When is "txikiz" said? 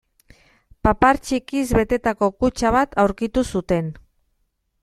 1.27-1.67